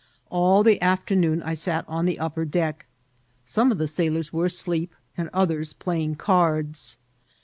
All 0.31 0.63
the 0.63 0.81
afternoon 0.81 1.43
I 1.43 1.53
sat 1.53 1.85
on 1.87 2.07
the 2.07 2.17
upper 2.17 2.43
deck. 2.43 2.87
Some 3.45 3.71
of 3.71 3.77
the 3.77 3.87
sailors 3.87 4.33
were 4.33 4.45
asleep 4.45 4.95
and 5.15 5.29
others 5.31 5.73
playing 5.73 6.15
cards. 6.15 6.97